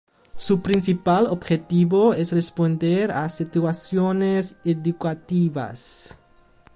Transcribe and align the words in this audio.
Su 0.35 0.63
principal 0.63 1.27
objetivo 1.27 2.15
es 2.15 2.31
responder 2.31 3.11
a 3.11 3.29
situaciones 3.29 4.57
educativas. 4.65 6.17